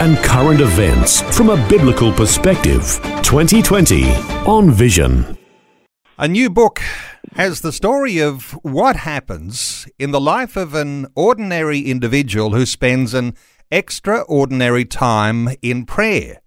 and 0.00 0.16
current 0.18 0.60
events 0.60 1.22
from 1.36 1.50
a 1.50 1.68
biblical 1.68 2.12
perspective. 2.12 3.00
2020 3.22 4.10
on 4.46 4.70
Vision. 4.70 5.38
A 6.18 6.28
new 6.28 6.50
book 6.50 6.80
has 7.34 7.60
the 7.60 7.72
story 7.72 8.18
of 8.18 8.52
what 8.62 8.96
happens 8.96 9.88
in 9.98 10.12
the 10.12 10.20
life 10.20 10.56
of 10.56 10.74
an 10.74 11.06
ordinary 11.16 11.80
individual 11.80 12.54
who 12.54 12.66
spends 12.66 13.14
an 13.14 13.34
extraordinary 13.70 14.84
time 14.84 15.48
in 15.60 15.84
prayer. 15.84 16.40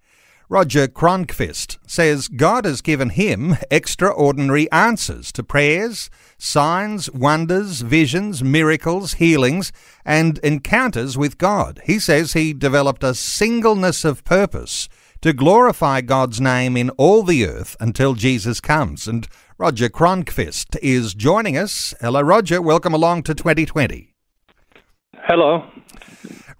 Roger 0.50 0.88
Kronqvist 0.88 1.76
says 1.86 2.26
God 2.26 2.64
has 2.64 2.80
given 2.80 3.10
him 3.10 3.58
extraordinary 3.70 4.70
answers 4.72 5.30
to 5.32 5.42
prayers, 5.42 6.08
signs, 6.38 7.10
wonders, 7.10 7.82
visions, 7.82 8.42
miracles, 8.42 9.14
healings, 9.14 9.72
and 10.06 10.38
encounters 10.38 11.18
with 11.18 11.36
God. 11.36 11.82
He 11.84 11.98
says 11.98 12.32
he 12.32 12.54
developed 12.54 13.04
a 13.04 13.14
singleness 13.14 14.06
of 14.06 14.24
purpose 14.24 14.88
to 15.20 15.34
glorify 15.34 16.00
God's 16.00 16.40
name 16.40 16.78
in 16.78 16.88
all 16.90 17.24
the 17.24 17.44
earth 17.44 17.76
until 17.78 18.14
Jesus 18.14 18.58
comes. 18.58 19.06
And 19.06 19.28
Roger 19.58 19.90
Kronqvist 19.90 20.78
is 20.80 21.12
joining 21.12 21.58
us. 21.58 21.92
Hello, 22.00 22.22
Roger. 22.22 22.62
Welcome 22.62 22.94
along 22.94 23.24
to 23.24 23.34
2020. 23.34 24.14
Hello. 25.14 25.68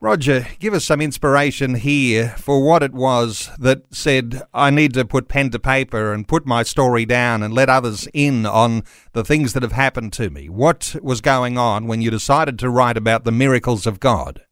Roger, 0.01 0.47
give 0.61 0.75
us 0.75 0.85
some 0.85 1.01
inspiration 1.01 1.75
here 1.75 2.29
for 2.39 2.65
what 2.65 2.85
it 2.85 2.93
was 2.93 3.51
that 3.59 3.83
said, 3.93 4.43
I 4.55 4.71
need 4.71 4.95
to 4.95 5.05
put 5.05 5.27
pen 5.27 5.51
to 5.51 5.59
paper 5.59 6.13
and 6.13 6.29
put 6.29 6.47
my 6.47 6.63
story 6.63 7.05
down 7.05 7.43
and 7.43 7.53
let 7.53 7.69
others 7.69 8.07
in 8.15 8.47
on 8.47 8.85
the 9.13 9.25
things 9.25 9.55
that 9.55 9.65
have 9.65 9.73
happened 9.73 10.13
to 10.13 10.31
me. 10.31 10.49
What 10.49 10.95
was 11.03 11.21
going 11.21 11.59
on 11.59 11.89
when 11.89 12.01
you 12.01 12.13
decided 12.13 12.61
to 12.61 12.71
write 12.71 12.97
about 12.97 13.25
the 13.25 13.33
miracles 13.33 13.89
of 13.89 13.99
God? 13.99 14.43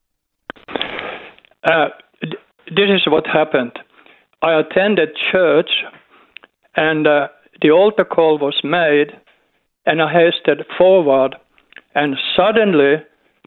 Uh, 1.63 1.91
this 2.21 2.91
is 2.91 3.07
what 3.07 3.25
happened. 3.29 3.79
I 4.43 4.59
attended 4.59 5.11
church, 5.31 5.71
and 6.75 7.07
uh, 7.07 7.29
the 7.63 7.71
altar 7.71 8.05
call 8.05 8.39
was 8.39 8.61
made, 8.65 9.17
and 9.87 10.03
I 10.03 10.13
hasted 10.13 10.67
forward, 10.77 11.37
and 11.95 12.17
suddenly 12.37 12.97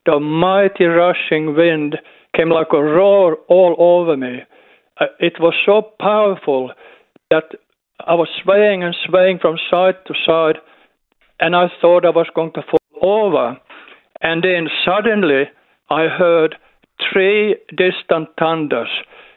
the 0.06 0.20
mighty 0.20 0.86
rushing 0.86 1.56
wind 1.56 1.98
came 2.36 2.50
like 2.50 2.74
a 2.74 2.84
roar 2.84 3.38
all 3.48 3.76
over 3.78 4.16
me. 4.16 4.40
Uh, 5.00 5.06
it 5.20 5.34
was 5.40 5.54
so 5.66 5.82
powerful 6.00 6.72
that 7.30 7.46
I 8.06 8.16
was 8.16 8.30
swaying 8.44 8.84
and 8.84 8.96
swaying 9.06 9.40
from 9.40 9.58
side 9.70 9.96
to 10.08 10.14
side, 10.26 10.58
and 11.40 11.56
I 11.56 11.68
thought 11.82 12.06
I 12.06 12.10
was 12.10 12.28
going 12.34 12.54
to 12.54 12.64
fall 12.64 12.80
over. 13.02 13.58
And 14.22 14.44
then 14.44 14.68
suddenly 14.86 15.44
I 15.90 16.08
heard 16.08 16.56
three 17.12 17.56
distant 17.70 18.30
thunders. 18.38 18.90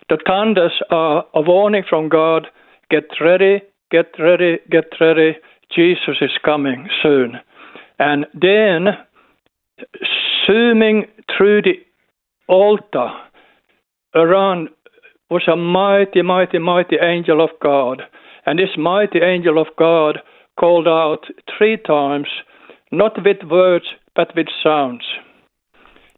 The 0.09 0.19
thunders 0.27 0.73
are 0.91 1.25
a 1.35 1.41
warning 1.41 1.85
from 1.89 2.09
God 2.09 2.47
get 2.91 3.05
ready, 3.21 3.63
get 3.91 4.13
ready, 4.19 4.59
get 4.71 4.85
ready. 5.01 5.37
Jesus 5.75 6.17
is 6.21 6.31
coming 6.45 6.89
soon. 7.03 7.37
And 7.99 8.27
then 8.35 8.89
zooming 10.47 11.07
through 11.37 11.63
the 11.63 11.75
altar 12.49 13.11
around 14.15 14.69
was 15.31 15.49
a 15.51 15.57
mighty, 15.57 16.23
mighty, 16.23 16.59
mighty 16.59 16.97
angel 17.03 17.43
of 17.43 17.51
God. 17.63 18.03
And 18.45 18.59
this 18.59 18.77
mighty 18.77 19.21
angel 19.21 19.59
of 19.61 19.69
God 19.79 20.19
called 20.59 20.87
out 20.87 21.25
three 21.57 21.79
times, 21.79 22.29
not 22.91 23.13
with 23.25 23.39
words, 23.51 23.87
but 24.15 24.29
with 24.37 24.49
sounds. 24.63 25.05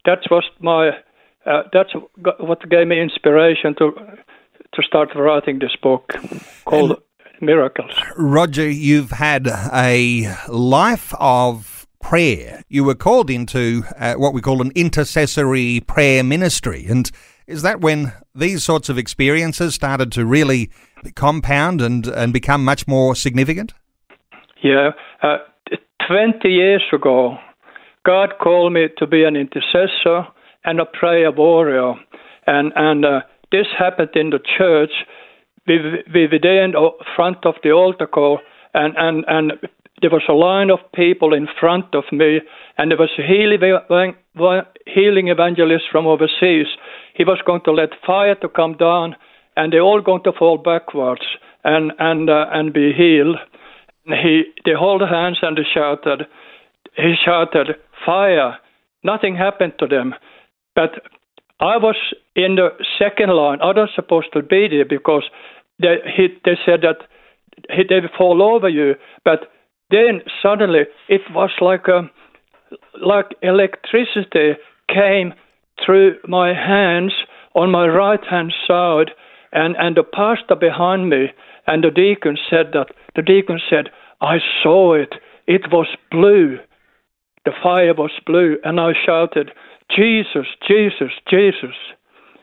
That 0.04 0.18
was 0.30 0.44
my, 0.60 0.90
uh, 1.46 1.62
that's 1.72 1.90
what 2.40 2.68
gave 2.68 2.88
me 2.88 3.00
inspiration 3.00 3.74
to, 3.78 3.92
to 4.74 4.82
start 4.82 5.10
writing 5.14 5.60
this 5.60 5.76
book 5.80 6.12
called 6.64 6.90
and 6.90 7.00
Miracles. 7.40 7.92
Roger, 8.16 8.68
you've 8.68 9.12
had 9.12 9.46
a 9.72 10.34
life 10.48 11.14
of 11.20 11.73
prayer. 12.14 12.62
You 12.68 12.84
were 12.84 12.94
called 12.94 13.28
into 13.28 13.82
uh, 13.98 14.14
what 14.14 14.32
we 14.32 14.40
call 14.40 14.62
an 14.62 14.70
intercessory 14.76 15.80
prayer 15.80 16.22
ministry. 16.22 16.86
And 16.88 17.10
is 17.48 17.62
that 17.62 17.80
when 17.80 18.12
these 18.36 18.62
sorts 18.62 18.88
of 18.88 18.96
experiences 18.98 19.74
started 19.74 20.12
to 20.12 20.24
really 20.24 20.70
compound 21.16 21.80
and, 21.82 22.06
and 22.06 22.32
become 22.32 22.64
much 22.64 22.86
more 22.86 23.16
significant? 23.16 23.72
Yeah. 24.62 24.90
Uh, 25.24 25.38
20 26.06 26.48
years 26.48 26.84
ago, 26.92 27.36
God 28.06 28.34
called 28.40 28.72
me 28.72 28.86
to 28.98 29.08
be 29.08 29.24
an 29.24 29.34
intercessor 29.34 30.28
and 30.64 30.78
a 30.78 30.86
prayer 30.86 31.32
warrior. 31.32 31.94
And, 32.46 32.72
and 32.76 33.04
uh, 33.04 33.20
this 33.50 33.66
happened 33.76 34.10
in 34.14 34.30
the 34.30 34.38
church. 34.56 34.92
We, 35.66 35.80
we 36.14 36.28
were 36.30 36.38
there 36.40 36.64
in 36.64 36.74
front 37.16 37.44
of 37.44 37.56
the 37.64 37.72
altar 37.72 38.06
call, 38.06 38.38
and, 38.72 38.94
and, 38.96 39.24
and 39.26 39.52
there 40.04 40.10
was 40.10 40.28
a 40.28 40.34
line 40.34 40.68
of 40.70 40.80
people 40.94 41.32
in 41.32 41.48
front 41.58 41.94
of 41.94 42.04
me, 42.12 42.40
and 42.76 42.90
there 42.90 42.98
was 42.98 43.08
a 43.18 43.22
healing 44.86 45.28
evangelist 45.28 45.84
from 45.90 46.06
overseas. 46.06 46.66
He 47.14 47.24
was 47.24 47.40
going 47.46 47.62
to 47.64 47.72
let 47.72 47.88
fire 48.06 48.34
to 48.34 48.48
come 48.50 48.76
down, 48.76 49.16
and 49.56 49.72
they're 49.72 49.80
all 49.80 50.02
going 50.02 50.22
to 50.24 50.32
fall 50.38 50.58
backwards 50.58 51.22
and 51.64 51.92
and 51.98 52.28
uh, 52.28 52.44
and 52.52 52.74
be 52.74 52.92
healed. 52.92 53.36
And 54.04 54.14
he 54.14 54.42
they 54.66 54.72
hold 54.78 55.00
hands 55.00 55.38
and 55.40 55.56
they 55.56 55.64
shouted. 55.72 56.26
He 56.96 57.14
shouted, 57.24 57.68
"Fire!" 58.04 58.58
Nothing 59.04 59.36
happened 59.36 59.72
to 59.78 59.86
them, 59.86 60.14
but 60.74 60.90
I 61.60 61.78
was 61.78 61.96
in 62.36 62.56
the 62.56 62.68
second 62.98 63.30
line. 63.30 63.62
I 63.62 63.72
was 63.72 63.88
supposed 63.94 64.34
to 64.34 64.42
be 64.42 64.68
there 64.68 64.84
because 64.84 65.24
they 65.80 65.96
he, 66.14 66.28
they 66.44 66.58
said 66.66 66.82
that 66.82 67.08
he, 67.70 67.84
they 67.88 68.06
fall 68.18 68.42
over 68.42 68.68
you, 68.68 68.96
but 69.24 69.48
then 69.90 70.22
suddenly 70.42 70.84
it 71.08 71.22
was 71.32 71.50
like 71.60 71.86
a, 71.88 72.10
like 73.04 73.34
electricity 73.42 74.54
came 74.88 75.34
through 75.84 76.16
my 76.26 76.48
hands 76.54 77.12
on 77.54 77.70
my 77.70 77.86
right 77.86 78.24
hand 78.28 78.52
side 78.66 79.10
and, 79.52 79.76
and 79.78 79.96
the 79.96 80.02
pastor 80.02 80.56
behind 80.56 81.08
me 81.08 81.26
and 81.66 81.84
the 81.84 81.90
deacon 81.90 82.36
said 82.50 82.66
that 82.72 82.88
the 83.14 83.22
deacon 83.22 83.60
said 83.70 83.88
i 84.20 84.38
saw 84.62 84.94
it. 84.94 85.14
It 85.46 85.70
was 85.70 85.86
blue. 86.10 86.58
The 87.44 87.52
fire 87.62 87.94
was 87.94 88.12
blue. 88.26 88.56
And 88.64 88.80
i 88.80 88.92
shouted 89.04 89.50
jesus 89.94 90.46
jesus 90.66 91.12
jesus. 91.28 91.76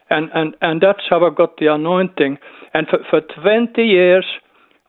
And 0.10 0.30
and 0.34 0.56
and 0.62 0.82
that's 0.82 1.04
how 1.10 1.26
i 1.26 1.34
got 1.34 1.58
the 1.58 1.68
anointing. 1.68 2.38
And 2.74 2.88
for, 2.88 3.00
for 3.10 3.22
20 3.42 3.82
years 3.84 4.26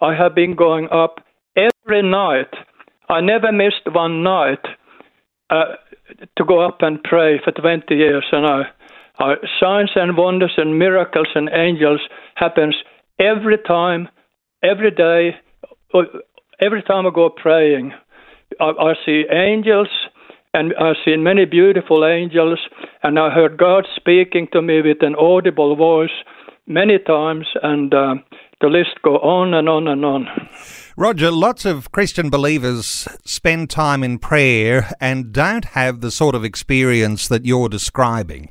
i 0.01 0.15
have 0.15 0.35
been 0.35 0.55
going 0.55 0.89
up 0.91 1.22
every 1.85 2.03
night. 2.03 2.53
I 3.09 3.21
never 3.21 3.53
missed 3.53 3.93
one 3.93 4.23
night 4.23 4.65
uh, 5.51 5.77
to 6.37 6.45
go 6.45 6.61
up 6.61 6.79
and 6.81 7.03
pray 7.03 7.41
for 7.43 7.53
20 7.53 7.95
years. 7.95 8.25
And 8.33 8.47
I, 8.47 8.63
I, 9.19 9.35
signs 9.61 9.91
and 9.95 10.17
wonders 10.17 10.53
and 10.57 10.79
miracles 10.79 11.29
and 11.35 11.51
angels 11.53 12.01
happens 12.37 12.77
every 13.19 13.59
time, 13.59 14.09
every 14.63 14.91
day, 14.91 15.37
uh, 15.95 16.03
every 16.61 16.83
time 16.83 17.07
I 17.07 17.11
go 17.15 17.31
praying. 17.31 17.93
I, 18.61 18.65
I 18.65 18.95
see 19.05 19.25
angels 19.31 19.89
and 20.55 20.75
I've 20.79 20.97
seen 21.05 21.23
many 21.23 21.47
beautiful 21.47 22.05
angels, 22.05 22.59
and 23.03 23.19
I 23.19 23.31
heard 23.31 23.57
God 23.57 23.87
speaking 23.97 24.49
to 24.53 24.61
me 24.61 24.83
with 24.83 24.99
an 25.01 25.15
audible 25.15 25.77
voice 25.77 26.11
many 26.67 26.99
times, 26.99 27.47
and 27.63 27.93
uh, 27.95 28.17
the 28.61 28.67
list 28.67 29.01
go 29.03 29.15
on 29.17 29.55
and 29.55 29.67
on 29.67 29.89
and 29.89 30.05
on. 30.05 30.29
Roger, 30.97 31.31
lots 31.31 31.65
of 31.65 31.91
Christian 31.91 32.29
believers 32.29 33.09
spend 33.25 33.71
time 33.71 34.05
in 34.05 34.19
prayer 34.19 34.91
and 35.01 35.33
don't 35.33 35.65
have 35.67 36.03
the 36.03 36.11
sort 36.11 36.35
of 36.35 36.45
experience 36.45 37.29
that 37.29 37.47
you're 37.47 37.71
describing. 37.71 38.51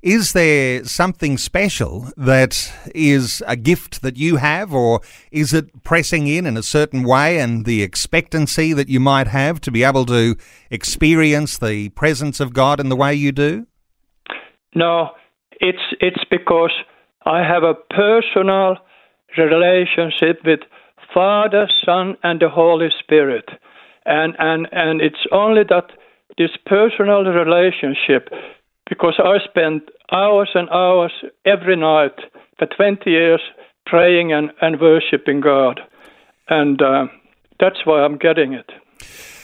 Is 0.00 0.32
there 0.32 0.84
something 0.84 1.36
special 1.36 2.08
that 2.16 2.72
is 2.94 3.42
a 3.46 3.56
gift 3.56 4.02
that 4.02 4.16
you 4.16 4.36
have, 4.36 4.72
or 4.72 5.00
is 5.32 5.52
it 5.52 5.82
pressing 5.82 6.28
in 6.28 6.46
in 6.46 6.56
a 6.56 6.62
certain 6.62 7.02
way 7.02 7.40
and 7.40 7.66
the 7.66 7.82
expectancy 7.82 8.72
that 8.72 8.88
you 8.88 9.00
might 9.00 9.26
have 9.26 9.60
to 9.62 9.72
be 9.72 9.82
able 9.82 10.06
to 10.06 10.36
experience 10.70 11.58
the 11.58 11.88
presence 11.90 12.38
of 12.38 12.54
God 12.54 12.78
in 12.78 12.88
the 12.88 12.96
way 12.96 13.14
you 13.14 13.32
do? 13.32 13.66
No, 14.76 15.10
it's 15.60 15.82
it's 16.00 16.24
because 16.30 16.72
I 17.26 17.42
have 17.42 17.64
a 17.64 17.74
personal 17.74 18.76
relationship 19.36 20.40
with 20.46 20.60
Father, 21.12 21.68
Son, 21.84 22.16
and 22.22 22.40
the 22.40 22.48
Holy 22.48 22.88
Spirit. 22.98 23.48
And, 24.06 24.34
and, 24.38 24.68
and 24.72 25.00
it's 25.00 25.26
only 25.32 25.62
that 25.68 25.90
this 26.38 26.50
personal 26.66 27.24
relationship, 27.24 28.28
because 28.88 29.14
I 29.18 29.38
spent 29.48 29.82
hours 30.12 30.50
and 30.54 30.68
hours 30.70 31.12
every 31.44 31.76
night 31.76 32.18
for 32.58 32.66
20 32.66 33.10
years 33.10 33.40
praying 33.86 34.32
and, 34.32 34.50
and 34.60 34.80
worshiping 34.80 35.40
God. 35.40 35.80
And 36.48 36.80
uh, 36.80 37.06
that's 37.58 37.84
why 37.84 38.02
I'm 38.02 38.16
getting 38.16 38.54
it. 38.54 38.70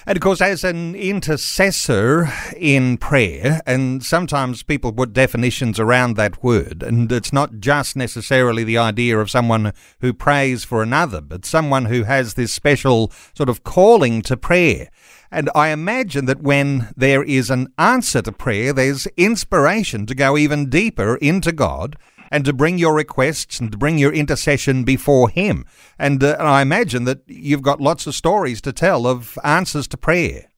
And 0.08 0.16
of 0.16 0.22
course, 0.22 0.40
as 0.40 0.62
an 0.62 0.94
intercessor 0.94 2.28
in 2.56 2.96
prayer, 2.96 3.60
and 3.66 4.04
sometimes 4.04 4.62
people 4.62 4.92
put 4.92 5.12
definitions 5.12 5.80
around 5.80 6.14
that 6.14 6.44
word, 6.44 6.84
and 6.84 7.10
it's 7.10 7.32
not 7.32 7.58
just 7.58 7.96
necessarily 7.96 8.62
the 8.62 8.78
idea 8.78 9.18
of 9.18 9.32
someone 9.32 9.72
who 10.00 10.12
prays 10.12 10.62
for 10.62 10.80
another, 10.80 11.20
but 11.20 11.44
someone 11.44 11.86
who 11.86 12.04
has 12.04 12.34
this 12.34 12.52
special 12.52 13.10
sort 13.34 13.48
of 13.48 13.64
calling 13.64 14.22
to 14.22 14.36
prayer. 14.36 14.90
And 15.32 15.50
I 15.56 15.70
imagine 15.70 16.26
that 16.26 16.40
when 16.40 16.88
there 16.96 17.24
is 17.24 17.50
an 17.50 17.72
answer 17.76 18.22
to 18.22 18.30
prayer, 18.30 18.72
there's 18.72 19.08
inspiration 19.16 20.06
to 20.06 20.14
go 20.14 20.38
even 20.38 20.70
deeper 20.70 21.16
into 21.16 21.50
God 21.50 21.96
and 22.30 22.44
to 22.44 22.52
bring 22.52 22.78
your 22.78 22.94
requests 22.94 23.60
and 23.60 23.72
to 23.72 23.78
bring 23.78 23.98
your 23.98 24.12
intercession 24.12 24.84
before 24.84 25.28
Him. 25.28 25.64
And, 25.98 26.22
uh, 26.22 26.36
and 26.38 26.48
I 26.48 26.62
imagine 26.62 27.04
that 27.04 27.18
you've 27.26 27.62
got 27.62 27.80
lots 27.80 28.06
of 28.06 28.14
stories 28.14 28.60
to 28.62 28.72
tell 28.72 29.06
of 29.06 29.38
answers 29.44 29.86
to 29.88 29.96
prayer. 29.96 30.50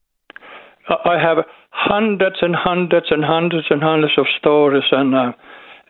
I 0.88 1.19
have 1.20 1.44
hundreds 1.70 2.37
and 2.41 2.56
hundreds 2.56 3.06
and 3.11 3.25
hundreds 3.25 3.67
and 3.70 3.82
hundreds 3.82 4.15
of 4.17 4.26
stories, 4.38 4.85
and 4.91 5.15
uh, 5.15 5.32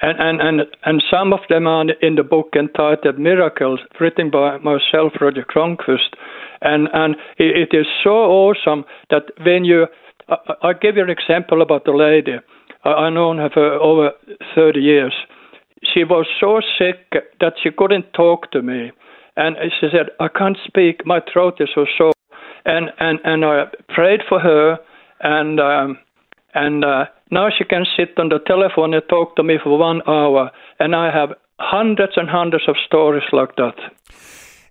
and, 0.03 0.19
and 0.21 0.41
and 0.41 0.61
and 0.85 1.03
some 1.11 1.33
of 1.33 1.41
them 1.49 1.67
are 1.67 1.87
in 2.03 2.17
the 2.17 2.23
book 2.23 2.49
entitled 2.57 3.19
"Miracles," 3.19 3.81
written 4.01 4.31
by 4.31 4.59
myself, 4.59 5.13
Roger 5.21 5.45
Kronqvist, 5.45 6.15
and 6.61 6.89
and 6.93 7.17
it 7.39 7.71
is 7.73 7.87
so 8.03 8.11
awesome 8.11 8.85
that 9.11 9.23
when 9.45 9.65
you, 9.65 9.87
I, 10.29 10.37
I'll 10.63 10.75
give 10.75 10.97
you 10.97 11.05
an 11.05 11.11
example 11.11 11.63
about 11.63 11.85
the 11.85 11.93
lady. 11.93 12.37
I, 12.85 12.91
I 12.91 13.11
known 13.11 13.39
her 13.39 13.51
for 13.51 13.75
over 13.75 14.11
thirty 14.55 14.81
years, 14.81 15.15
she 15.83 16.05
was 16.05 16.27
so 16.41 16.61
sick 16.79 17.13
that 17.41 17.55
she 17.63 17.71
couldn't 17.71 18.13
talk 18.13 18.51
to 18.53 18.63
me. 18.63 18.93
And 19.37 19.57
she 19.81 19.89
said, 19.93 20.11
I 20.19 20.29
can't 20.29 20.59
speak, 20.67 21.07
my 21.07 21.21
throat 21.33 21.61
is 21.61 21.69
so 21.75 21.87
sore. 21.97 22.13
And, 22.65 22.91
and, 22.99 23.21
and 23.25 23.45
I 23.45 23.65
prayed 23.89 24.21
for 24.29 24.41
her, 24.41 24.79
and, 25.21 25.61
um, 25.61 25.99
and 26.55 26.85
uh, 26.85 27.07
now 27.31 27.49
she 27.57 27.65
can 27.65 27.87
sit 27.97 28.19
on 28.19 28.29
the 28.29 28.41
telephone 28.47 28.95
and 28.95 29.03
talk 29.09 29.37
to 29.37 29.43
me 29.43 29.59
for 29.63 29.79
one 29.79 30.03
hour. 30.07 30.51
And 30.81 30.95
I 30.95 31.13
have 31.13 31.31
hundreds 31.61 32.15
and 32.17 32.29
hundreds 32.29 32.65
of 32.69 32.77
stories 32.85 33.23
like 33.33 33.57
that. 33.57 33.75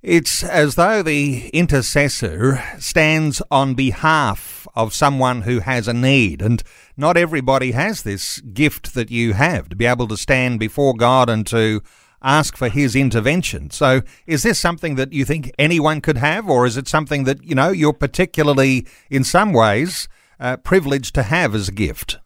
It's 0.07 0.41
as 0.41 0.75
though 0.75 1.03
the 1.03 1.49
intercessor 1.49 2.63
stands 2.79 3.41
on 3.51 3.73
behalf 3.73 4.65
of 4.73 4.93
someone 4.93 5.41
who 5.41 5.59
has 5.59 5.85
a 5.89 5.93
need. 5.93 6.41
And 6.41 6.63
not 6.95 7.17
everybody 7.17 7.71
has 7.73 8.03
this 8.03 8.39
gift 8.39 8.93
that 8.93 9.11
you 9.11 9.33
have 9.33 9.67
to 9.67 9.75
be 9.75 9.85
able 9.85 10.07
to 10.07 10.15
stand 10.15 10.61
before 10.61 10.93
God 10.93 11.29
and 11.29 11.45
to 11.47 11.81
ask 12.23 12.55
for 12.55 12.69
his 12.69 12.95
intervention. 12.95 13.69
So 13.69 13.99
is 14.25 14.43
this 14.43 14.57
something 14.57 14.95
that 14.95 15.11
you 15.11 15.25
think 15.25 15.51
anyone 15.59 15.99
could 15.99 16.19
have, 16.19 16.49
or 16.49 16.65
is 16.65 16.77
it 16.77 16.87
something 16.87 17.25
that, 17.25 17.43
you 17.43 17.53
know, 17.53 17.71
you're 17.71 17.91
particularly, 17.91 18.87
in 19.09 19.25
some 19.25 19.51
ways, 19.51 20.07
uh, 20.39 20.55
privileged 20.55 21.15
to 21.15 21.23
have 21.23 21.53
as 21.53 21.67
a 21.67 21.73
gift? 21.73 22.17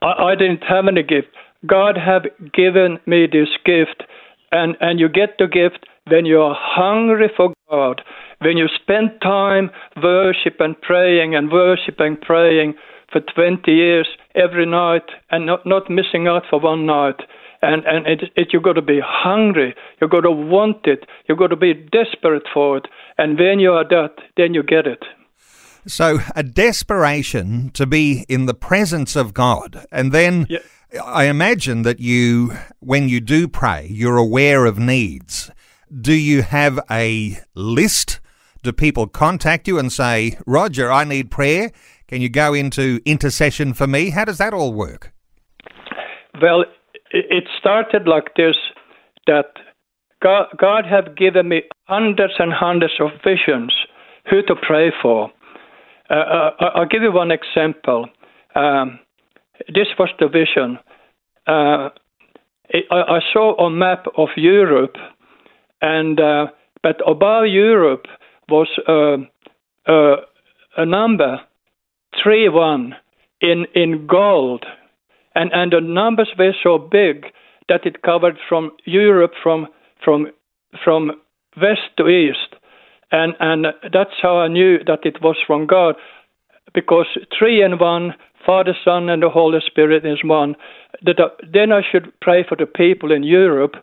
I, 0.00 0.30
I 0.30 0.34
didn't 0.36 0.64
have 0.66 0.88
any 0.88 1.02
gift. 1.02 1.28
God 1.66 1.98
have 1.98 2.22
given 2.54 2.98
me 3.04 3.26
this 3.30 3.50
gift, 3.66 4.04
and, 4.52 4.74
and 4.80 4.98
you 4.98 5.10
get 5.10 5.36
the 5.38 5.48
gift 5.48 5.84
when 6.10 6.26
you 6.26 6.40
are 6.40 6.56
hungry 6.58 7.30
for 7.36 7.52
God, 7.70 8.02
when 8.40 8.56
you 8.56 8.66
spend 8.80 9.10
time 9.22 9.70
worship 10.02 10.56
and 10.60 10.80
praying 10.80 11.34
and 11.34 11.50
worship 11.50 11.96
and 11.98 12.20
praying 12.20 12.74
for 13.12 13.20
20 13.20 13.70
years 13.70 14.08
every 14.34 14.66
night 14.66 15.04
and 15.30 15.46
not, 15.46 15.64
not 15.66 15.90
missing 15.90 16.26
out 16.26 16.42
for 16.48 16.60
one 16.60 16.86
night. 16.86 17.20
And, 17.60 17.84
and 17.86 18.06
it, 18.06 18.30
it, 18.36 18.48
you've 18.52 18.62
got 18.62 18.74
to 18.74 18.82
be 18.82 19.00
hungry. 19.04 19.74
You've 20.00 20.10
got 20.10 20.20
to 20.20 20.30
want 20.30 20.86
it. 20.86 21.04
You've 21.28 21.38
got 21.38 21.48
to 21.48 21.56
be 21.56 21.74
desperate 21.74 22.44
for 22.52 22.76
it. 22.76 22.86
And 23.16 23.38
when 23.38 23.58
you 23.58 23.72
are 23.72 23.88
that, 23.88 24.14
then 24.36 24.54
you 24.54 24.62
get 24.62 24.86
it. 24.86 25.02
So, 25.86 26.18
a 26.36 26.42
desperation 26.42 27.70
to 27.70 27.86
be 27.86 28.26
in 28.28 28.46
the 28.46 28.54
presence 28.54 29.16
of 29.16 29.32
God. 29.32 29.86
And 29.90 30.12
then 30.12 30.46
yeah. 30.48 30.58
I 31.02 31.24
imagine 31.24 31.82
that 31.82 31.98
you, 31.98 32.52
when 32.80 33.08
you 33.08 33.20
do 33.20 33.48
pray, 33.48 33.88
you're 33.90 34.18
aware 34.18 34.66
of 34.66 34.78
needs. 34.78 35.50
Do 35.88 36.12
you 36.12 36.42
have 36.42 36.78
a 36.90 37.38
list? 37.54 38.20
Do 38.62 38.72
people 38.72 39.06
contact 39.06 39.66
you 39.68 39.78
and 39.78 39.92
say, 39.92 40.38
Roger, 40.46 40.92
I 40.92 41.04
need 41.04 41.30
prayer? 41.30 41.70
Can 42.08 42.20
you 42.20 42.28
go 42.28 42.54
into 42.54 43.00
intercession 43.04 43.72
for 43.72 43.86
me? 43.86 44.10
How 44.10 44.24
does 44.24 44.38
that 44.38 44.52
all 44.52 44.72
work? 44.72 45.12
Well, 46.40 46.64
it 47.10 47.44
started 47.58 48.06
like 48.06 48.34
this 48.36 48.56
that 49.26 49.52
God, 50.22 50.46
God 50.58 50.84
have 50.84 51.16
given 51.16 51.48
me 51.48 51.62
hundreds 51.84 52.34
and 52.38 52.52
hundreds 52.52 52.94
of 53.00 53.10
visions 53.24 53.72
who 54.30 54.42
to 54.42 54.54
pray 54.56 54.90
for. 55.00 55.30
Uh, 56.10 56.14
uh 56.14 56.50
I'll 56.74 56.86
give 56.86 57.02
you 57.02 57.12
one 57.12 57.30
example. 57.30 58.06
Um, 58.54 58.98
this 59.68 59.88
was 59.98 60.08
the 60.18 60.28
vision. 60.28 60.78
Uh, 61.46 61.90
I, 62.90 63.16
I, 63.16 63.20
saw 63.32 63.54
a 63.66 63.70
map 63.70 64.04
of 64.16 64.28
Europe, 64.36 64.96
and 65.80 66.20
uh, 66.20 66.46
but 66.82 66.96
above 67.06 67.46
Europe 67.46 68.06
was 68.48 68.68
uh, 68.88 69.16
uh, 69.90 70.16
a 70.76 70.86
number 70.86 71.40
three 72.22 72.48
one 72.48 72.94
in 73.40 73.66
in 73.74 74.06
gold, 74.06 74.64
and 75.34 75.50
and 75.52 75.72
the 75.72 75.80
numbers 75.80 76.30
were 76.38 76.54
so 76.62 76.78
big 76.78 77.26
that 77.68 77.84
it 77.84 78.02
covered 78.02 78.38
from 78.48 78.72
Europe 78.84 79.32
from 79.42 79.66
from 80.04 80.28
from 80.84 81.12
west 81.60 81.96
to 81.96 82.08
east, 82.08 82.54
and 83.10 83.34
and 83.40 83.66
that's 83.92 84.16
how 84.22 84.38
I 84.38 84.48
knew 84.48 84.78
that 84.86 85.04
it 85.04 85.22
was 85.22 85.36
from 85.46 85.66
God, 85.66 85.96
because 86.74 87.06
three 87.38 87.62
and 87.62 87.80
one, 87.80 88.14
Father, 88.44 88.74
Son, 88.84 89.08
and 89.08 89.22
the 89.22 89.30
Holy 89.30 89.60
Spirit 89.66 90.04
is 90.04 90.18
one. 90.24 90.56
That 91.02 91.16
then 91.52 91.72
I 91.72 91.82
should 91.90 92.12
pray 92.20 92.44
for 92.48 92.56
the 92.56 92.66
people 92.66 93.12
in 93.12 93.22
Europe. 93.22 93.76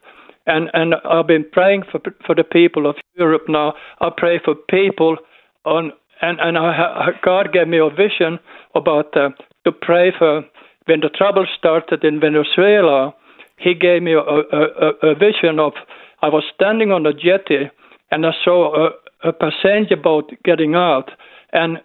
And, 0.47 0.69
and 0.73 0.95
I've 1.05 1.27
been 1.27 1.45
praying 1.51 1.83
for 1.91 1.99
for 2.25 2.35
the 2.35 2.43
people 2.43 2.87
of 2.87 2.95
Europe 3.15 3.45
now. 3.47 3.73
I 3.99 4.09
pray 4.15 4.39
for 4.43 4.55
people 4.69 5.17
on 5.65 5.91
and 6.21 6.39
and 6.39 6.57
I, 6.57 7.09
God 7.23 7.51
gave 7.51 7.67
me 7.67 7.79
a 7.79 7.89
vision 7.89 8.39
about 8.75 9.15
uh, 9.17 9.29
to 9.65 9.71
pray 9.71 10.11
for 10.17 10.43
when 10.85 10.99
the 10.99 11.09
trouble 11.09 11.45
started 11.57 12.03
in 12.03 12.19
Venezuela. 12.19 13.13
He 13.57 13.73
gave 13.73 14.03
me 14.03 14.13
a, 14.13 14.19
a, 14.19 15.11
a 15.11 15.15
vision 15.15 15.59
of 15.59 15.73
I 16.21 16.27
was 16.29 16.43
standing 16.53 16.91
on 16.91 17.05
a 17.05 17.13
jetty 17.13 17.69
and 18.11 18.25
I 18.25 18.31
saw 18.43 18.87
a, 18.87 19.29
a 19.29 19.33
passenger 19.33 19.95
boat 19.95 20.31
getting 20.43 20.75
out, 20.75 21.11
and 21.53 21.79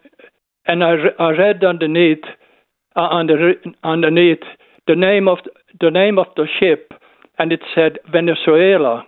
and 0.67 0.85
I, 0.85 0.95
I 1.19 1.31
read 1.31 1.64
underneath 1.64 2.25
uh, 2.97 3.09
under, 3.09 3.55
underneath 3.83 4.43
the 4.87 4.97
name 4.97 5.29
of 5.29 5.38
the 5.81 5.90
name 5.90 6.19
of 6.19 6.26
the 6.37 6.47
ship, 6.59 6.93
and 7.40 7.52
it 7.52 7.62
said 7.75 7.99
Venezuela. 8.12 9.04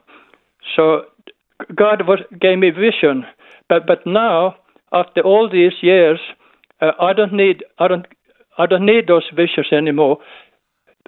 So 0.74 1.02
God 1.76 2.08
was, 2.08 2.20
gave 2.40 2.58
me 2.58 2.70
vision, 2.70 3.24
but 3.68 3.86
but 3.86 4.00
now 4.06 4.56
after 4.92 5.20
all 5.20 5.48
these 5.50 5.76
years, 5.82 6.18
uh, 6.80 6.92
I 6.98 7.12
don't 7.12 7.34
need 7.34 7.62
I 7.78 7.88
don't 7.88 8.06
I 8.58 8.66
don't 8.66 8.86
need 8.86 9.06
those 9.06 9.28
visions 9.36 9.68
anymore 9.70 10.16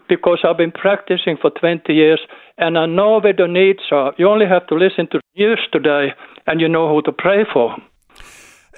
because 0.09 0.41
I've 0.45 0.59
been 0.59 0.73
practicing 0.73 1.37
for 1.41 1.51
20 1.51 1.93
years 1.93 2.21
and 2.59 2.77
I 2.77 2.85
know 2.85 3.21
where 3.21 3.33
the 3.33 3.47
needs 3.47 3.85
are. 3.91 4.13
You 4.19 4.29
only 4.29 4.47
have 4.47 4.67
to 4.67 4.75
listen 4.75 5.09
to 5.13 5.19
the 5.19 5.43
news 5.43 5.61
today 5.73 6.13
and 6.47 6.61
you 6.61 6.69
know 6.69 6.89
who 6.93 7.01
to 7.03 7.13
pray 7.13 7.45
for. 7.51 7.75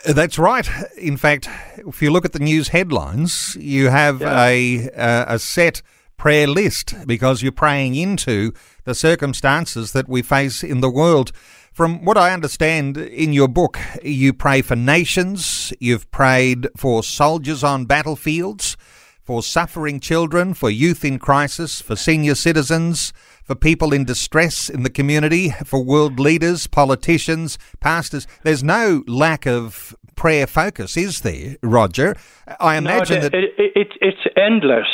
That's 0.05 0.39
right. 0.39 0.69
In 0.97 1.17
fact, 1.17 1.49
if 1.79 2.01
you 2.01 2.11
look 2.13 2.25
at 2.25 2.33
the 2.33 2.39
news 2.39 2.69
headlines, 2.69 3.57
you 3.59 3.89
have 3.89 4.21
yeah. 4.21 4.47
a 4.47 4.91
uh, 4.91 5.35
a 5.35 5.39
set 5.39 5.83
prayer 6.17 6.47
list 6.47 6.95
because 7.07 7.43
you're 7.43 7.53
praying 7.53 7.95
into 7.95 8.53
the 8.85 8.95
circumstances 8.95 9.93
that 9.93 10.09
we 10.09 10.23
face 10.23 10.63
in 10.63 10.81
the 10.81 10.91
world. 10.91 11.33
From 11.73 12.05
what 12.05 12.17
I 12.17 12.33
understand 12.33 12.97
in 12.97 13.33
your 13.35 13.49
book, 13.49 13.79
you 14.03 14.33
pray 14.33 14.63
for 14.63 14.77
nations, 14.77 15.73
you've 15.79 16.11
prayed 16.11 16.69
for 16.77 17.03
soldiers 17.03 17.63
on 17.63 17.85
battlefields, 17.85 18.77
for 19.23 19.43
suffering 19.43 20.01
children, 20.01 20.55
for 20.55 20.71
youth 20.71 21.05
in 21.05 21.19
crisis, 21.19 21.83
for 21.83 21.97
senior 21.97 22.35
citizens, 22.35 23.13
for 23.43 23.55
people 23.55 23.93
in 23.93 24.05
distress 24.05 24.71
in 24.71 24.85
the 24.85 24.91
community, 24.91 25.51
for 25.65 25.83
world 25.85 26.19
leaders, 26.19 26.67
politicians, 26.67 27.59
pastors. 27.81 28.27
There's 28.43 28.65
no 28.65 29.03
lack 29.07 29.47
of 29.47 29.95
prayer 30.15 30.47
focus, 30.47 30.97
is 30.97 31.21
there, 31.21 31.57
Roger? 31.63 32.15
I 32.59 32.77
imagine 32.77 33.17
no, 33.17 33.23
that 33.23 33.35
it, 33.35 33.51
it, 33.59 33.89
it's 34.01 34.27
endless. 34.37 34.87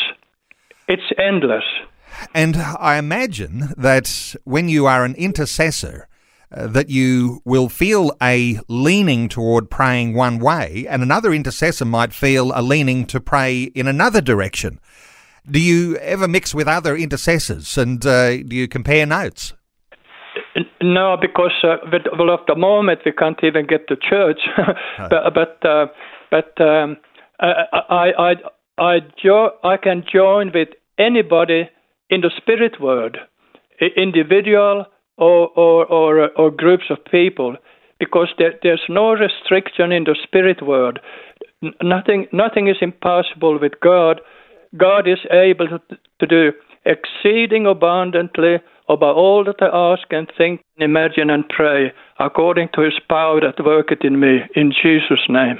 It's 0.88 1.02
endless. 1.18 1.64
And 2.34 2.56
I 2.56 2.98
imagine 2.98 3.72
that 3.76 4.34
when 4.44 4.68
you 4.68 4.86
are 4.86 5.04
an 5.04 5.14
intercessor, 5.14 6.08
uh, 6.54 6.66
that 6.66 6.90
you 6.90 7.40
will 7.44 7.68
feel 7.68 8.12
a 8.20 8.60
leaning 8.68 9.28
toward 9.28 9.70
praying 9.70 10.14
one 10.14 10.38
way, 10.38 10.86
and 10.88 11.02
another 11.02 11.32
intercessor 11.32 11.84
might 11.84 12.12
feel 12.12 12.52
a 12.54 12.60
leaning 12.62 13.06
to 13.06 13.20
pray 13.20 13.62
in 13.74 13.86
another 13.86 14.20
direction. 14.20 14.78
Do 15.50 15.58
you 15.58 15.96
ever 15.96 16.28
mix 16.28 16.54
with 16.54 16.68
other 16.68 16.96
intercessors 16.96 17.76
and 17.76 18.04
uh, 18.06 18.36
do 18.42 18.54
you 18.54 18.68
compare 18.68 19.06
notes? 19.06 19.54
No, 20.82 21.16
because 21.20 21.52
uh, 21.64 21.76
with, 21.90 22.02
well, 22.18 22.34
at 22.34 22.46
the 22.46 22.54
moment 22.54 23.00
we 23.04 23.12
can't 23.12 23.38
even 23.42 23.66
get 23.66 23.88
to 23.88 23.96
church. 23.96 24.40
but 25.10 25.34
but 25.34 25.66
uh, 25.66 25.86
but 26.30 26.60
um, 26.60 26.96
I 27.40 28.12
I 28.18 28.34
I 28.78 29.00
jo- 29.22 29.56
I 29.62 29.76
can 29.76 30.04
join 30.12 30.52
with 30.52 30.68
anybody 30.98 31.68
in 32.10 32.20
the 32.20 32.30
spirit 32.36 32.80
world, 32.80 33.16
individual 33.96 34.86
or 35.16 35.48
or 35.48 35.86
or, 35.86 36.30
or 36.30 36.50
groups 36.50 36.84
of 36.90 37.04
people, 37.10 37.56
because 37.98 38.28
there, 38.38 38.54
there's 38.62 38.86
no 38.88 39.12
restriction 39.12 39.92
in 39.92 40.04
the 40.04 40.16
spirit 40.22 40.62
world. 40.62 40.98
nothing 41.82 42.26
nothing 42.32 42.68
is 42.68 42.76
impossible 42.80 43.58
with 43.60 43.80
God. 43.80 44.20
God 44.76 45.06
is 45.06 45.18
able 45.30 45.68
to, 45.68 45.80
to 46.20 46.26
do 46.26 46.52
exceeding 46.84 47.66
abundantly 47.66 48.56
above 48.88 49.16
all 49.16 49.44
that 49.44 49.62
I 49.62 49.92
ask 49.92 50.06
and 50.10 50.30
think, 50.36 50.62
and 50.76 50.84
imagine 50.84 51.30
and 51.30 51.48
pray, 51.48 51.92
according 52.18 52.70
to 52.74 52.80
his 52.82 52.98
power 53.08 53.40
that 53.40 53.64
worketh 53.64 54.00
in 54.02 54.18
me, 54.18 54.40
in 54.56 54.72
Jesus' 54.72 55.28
name. 55.28 55.58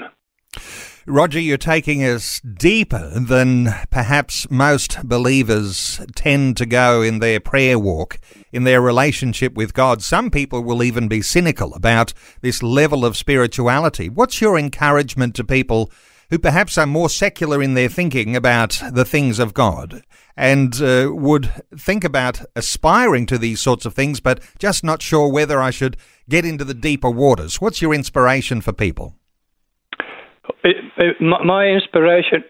Roger, 1.05 1.39
you're 1.39 1.57
taking 1.57 2.01
us 2.01 2.39
deeper 2.39 3.11
than 3.19 3.67
perhaps 3.91 4.49
most 4.49 5.03
believers 5.03 5.99
tend 6.15 6.55
to 6.55 6.65
go 6.65 7.01
in 7.01 7.19
their 7.19 7.41
prayer 7.41 7.77
walk, 7.77 8.19
in 8.53 8.63
their 8.63 8.79
relationship 8.79 9.53
with 9.53 9.73
God. 9.73 10.01
Some 10.01 10.31
people 10.31 10.63
will 10.63 10.81
even 10.81 11.09
be 11.09 11.21
cynical 11.21 11.73
about 11.73 12.13
this 12.39 12.63
level 12.63 13.03
of 13.03 13.17
spirituality. 13.17 14.07
What's 14.07 14.39
your 14.39 14.57
encouragement 14.57 15.35
to 15.35 15.43
people 15.43 15.91
who 16.29 16.39
perhaps 16.39 16.77
are 16.77 16.87
more 16.87 17.09
secular 17.09 17.61
in 17.61 17.73
their 17.73 17.89
thinking 17.89 18.33
about 18.33 18.81
the 18.89 19.03
things 19.03 19.39
of 19.39 19.53
God 19.53 20.03
and 20.37 20.81
uh, 20.81 21.09
would 21.11 21.51
think 21.77 22.05
about 22.05 22.39
aspiring 22.55 23.25
to 23.25 23.37
these 23.37 23.59
sorts 23.59 23.85
of 23.85 23.93
things, 23.93 24.21
but 24.21 24.41
just 24.57 24.85
not 24.85 25.01
sure 25.01 25.27
whether 25.27 25.61
I 25.61 25.69
should 25.69 25.97
get 26.29 26.45
into 26.45 26.63
the 26.63 26.73
deeper 26.73 27.09
waters? 27.09 27.59
What's 27.59 27.81
your 27.81 27.93
inspiration 27.93 28.61
for 28.61 28.71
people? 28.71 29.17
It, 30.63 30.77
it, 30.97 31.21
my 31.21 31.67
inspiration, 31.67 32.43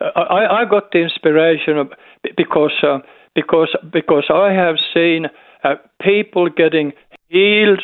I, 0.00 0.62
I, 0.62 0.64
got 0.68 0.90
the 0.90 0.98
inspiration 0.98 1.88
because 2.36 2.72
uh, 2.82 2.98
because 3.34 3.74
because 3.92 4.24
I 4.30 4.52
have 4.52 4.76
seen 4.92 5.26
uh, 5.62 5.74
people 6.02 6.48
getting 6.48 6.92
healed, 7.28 7.82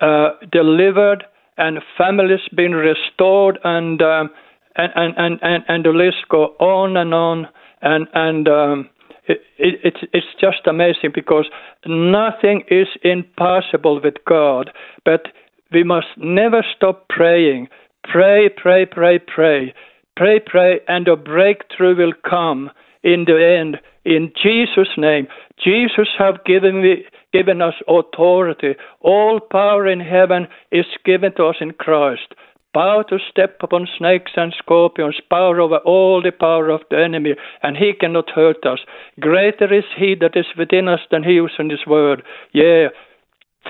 uh, 0.00 0.30
delivered, 0.50 1.24
and 1.56 1.78
families 1.98 2.40
being 2.56 2.72
restored, 2.72 3.58
and, 3.64 4.00
um, 4.00 4.30
and, 4.76 5.14
and 5.16 5.38
and 5.42 5.64
and 5.68 5.84
the 5.84 5.90
list 5.90 6.28
go 6.28 6.54
on 6.60 6.96
and 6.96 7.12
on, 7.12 7.48
and 7.82 8.06
and 8.14 8.48
um, 8.48 8.90
it, 9.26 9.40
it, 9.58 9.80
it's 9.84 10.08
it's 10.12 10.26
just 10.40 10.66
amazing 10.66 11.10
because 11.14 11.46
nothing 11.86 12.62
is 12.68 12.88
impossible 13.02 14.00
with 14.02 14.14
God, 14.26 14.70
but 15.04 15.26
we 15.72 15.82
must 15.82 16.08
never 16.16 16.64
stop 16.76 17.08
praying 17.08 17.68
Pray, 18.04 18.48
pray, 18.48 18.86
pray, 18.86 19.18
pray. 19.18 19.74
Pray, 20.16 20.40
pray, 20.44 20.80
and 20.88 21.08
a 21.08 21.16
breakthrough 21.16 21.96
will 21.96 22.12
come 22.28 22.70
in 23.02 23.24
the 23.26 23.56
end. 23.58 23.78
In 24.04 24.32
Jesus' 24.42 24.96
name, 24.96 25.28
Jesus 25.62 26.08
have 26.18 26.44
given 26.44 26.82
me, 26.82 27.04
given 27.32 27.62
us 27.62 27.74
authority. 27.88 28.74
All 29.00 29.40
power 29.40 29.86
in 29.86 30.00
heaven 30.00 30.48
is 30.70 30.86
given 31.04 31.32
to 31.36 31.46
us 31.46 31.56
in 31.60 31.72
Christ. 31.72 32.34
Power 32.74 33.04
to 33.04 33.18
step 33.30 33.58
upon 33.62 33.86
snakes 33.98 34.32
and 34.34 34.54
scorpions, 34.56 35.20
power 35.28 35.60
over 35.60 35.76
all 35.78 36.22
the 36.22 36.32
power 36.32 36.70
of 36.70 36.80
the 36.90 36.98
enemy, 36.98 37.34
and 37.62 37.76
he 37.76 37.92
cannot 37.92 38.30
hurt 38.30 38.64
us. 38.64 38.78
Greater 39.20 39.72
is 39.72 39.84
he 39.96 40.14
that 40.20 40.36
is 40.36 40.46
within 40.56 40.88
us 40.88 41.00
than 41.10 41.22
he 41.22 41.36
who 41.36 41.46
is 41.46 41.52
in 41.58 41.68
this 41.68 41.86
world. 41.86 42.22
Yeah, 42.52 42.88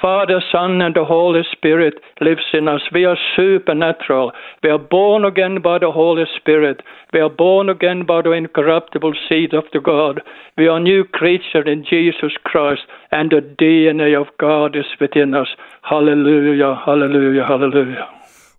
Father, 0.00 0.42
Son, 0.50 0.80
and 0.80 0.94
the 0.94 1.04
Holy 1.04 1.42
Spirit 1.52 1.94
lives 2.20 2.44
in 2.52 2.66
us. 2.66 2.80
We 2.92 3.04
are 3.04 3.16
supernatural. 3.36 4.32
We 4.62 4.70
are 4.70 4.78
born 4.78 5.24
again 5.24 5.60
by 5.62 5.78
the 5.78 5.92
Holy 5.92 6.24
Spirit. 6.36 6.82
We 7.12 7.20
are 7.20 7.30
born 7.30 7.68
again 7.68 8.06
by 8.06 8.22
the 8.22 8.32
incorruptible 8.32 9.14
seed 9.28 9.54
of 9.54 9.64
the 9.72 9.80
God. 9.80 10.22
We 10.56 10.66
are 10.66 10.80
new 10.80 11.04
creature 11.04 11.68
in 11.68 11.84
Jesus 11.88 12.32
Christ, 12.44 12.82
and 13.10 13.30
the 13.30 13.42
DNA 13.60 14.20
of 14.20 14.28
God 14.38 14.76
is 14.76 14.86
within 15.00 15.34
us. 15.34 15.48
Hallelujah, 15.82 16.80
hallelujah, 16.84 17.44
hallelujah. 17.46 18.08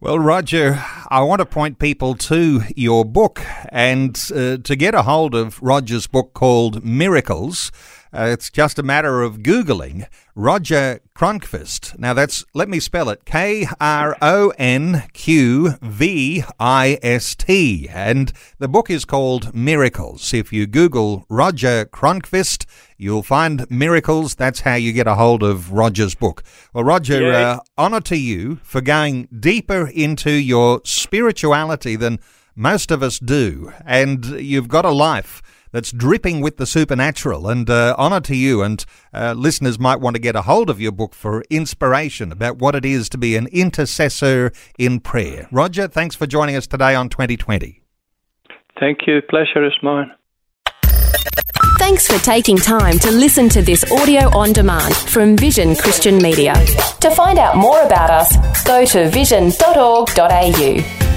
Well, 0.03 0.19
Roger, 0.19 0.83
I 1.09 1.21
want 1.21 1.39
to 1.39 1.45
point 1.45 1.79
people 1.79 2.15
to 2.15 2.61
your 2.75 3.05
book 3.05 3.41
and 3.69 4.21
uh, 4.35 4.57
to 4.57 4.75
get 4.75 4.93
a 4.93 5.03
hold 5.03 5.33
of 5.33 5.61
Roger's 5.63 6.07
book 6.07 6.33
called 6.33 6.83
Miracles. 6.83 7.71
Uh, 8.13 8.25
it's 8.25 8.51
just 8.51 8.77
a 8.77 8.83
matter 8.83 9.23
of 9.23 9.39
Googling 9.39 10.05
Roger 10.35 10.99
Kronqvist. 11.15 11.97
Now 11.97 12.13
that's, 12.13 12.45
let 12.53 12.69
me 12.69 12.79
spell 12.79 13.09
it 13.09 13.25
K 13.25 13.65
R 13.81 14.15
O 14.21 14.53
N 14.59 15.03
Q 15.13 15.73
V 15.81 16.43
I 16.59 16.99
S 17.01 17.33
T. 17.33 17.89
And 17.89 18.31
the 18.59 18.67
book 18.67 18.91
is 18.91 19.03
called 19.03 19.55
Miracles. 19.55 20.31
If 20.31 20.53
you 20.53 20.67
Google 20.67 21.25
Roger 21.27 21.85
Kronqvist, 21.85 22.67
you'll 22.97 23.23
find 23.23 23.65
Miracles. 23.71 24.35
That's 24.35 24.59
how 24.59 24.75
you 24.75 24.93
get 24.93 25.07
a 25.07 25.15
hold 25.15 25.41
of 25.41 25.71
Roger's 25.71 26.13
book. 26.13 26.43
Well, 26.71 26.83
Roger, 26.83 27.21
yeah. 27.23 27.49
uh, 27.49 27.59
honor 27.79 28.01
to 28.01 28.15
you 28.15 28.57
for 28.57 28.81
going 28.81 29.27
deeper 29.39 29.87
into 29.87 30.31
your 30.31 30.81
spirituality 30.83 31.95
than 31.95 32.19
most 32.55 32.91
of 32.91 33.01
us 33.01 33.17
do. 33.17 33.73
And 33.83 34.23
you've 34.39 34.67
got 34.67 34.85
a 34.85 34.91
life 34.91 35.41
that's 35.73 35.91
dripping 35.91 36.39
with 36.39 36.55
the 36.55 36.65
supernatural. 36.65 37.49
And 37.49 37.69
uh, 37.69 37.95
honour 37.97 38.21
to 38.21 38.35
you. 38.35 38.61
And 38.61 38.85
uh, 39.13 39.33
listeners 39.35 39.77
might 39.77 39.99
want 39.99 40.15
to 40.15 40.21
get 40.21 40.37
a 40.37 40.43
hold 40.43 40.69
of 40.69 40.79
your 40.79 40.93
book 40.93 41.13
for 41.13 41.43
inspiration 41.49 42.31
about 42.31 42.59
what 42.59 42.75
it 42.75 42.85
is 42.85 43.09
to 43.09 43.17
be 43.17 43.35
an 43.35 43.47
intercessor 43.47 44.53
in 44.79 45.01
prayer. 45.01 45.49
Roger, 45.51 45.89
thanks 45.89 46.15
for 46.15 46.25
joining 46.25 46.55
us 46.55 46.67
today 46.67 46.95
on 46.95 47.09
2020. 47.09 47.81
Thank 48.79 48.99
you. 49.05 49.21
Pleasure 49.29 49.65
is 49.65 49.73
mine. 49.81 50.11
Thanks 51.79 52.07
for 52.07 52.23
taking 52.23 52.57
time 52.57 52.97
to 52.99 53.11
listen 53.11 53.49
to 53.49 53.61
this 53.61 53.83
audio 53.91 54.29
on 54.37 54.53
demand 54.53 54.95
from 54.95 55.35
Vision 55.35 55.75
Christian 55.75 56.17
Media. 56.17 56.53
To 57.01 57.11
find 57.11 57.37
out 57.37 57.57
more 57.57 57.81
about 57.81 58.09
us, 58.09 58.63
go 58.63 58.85
to 58.85 59.09
vision.org.au. 59.09 61.12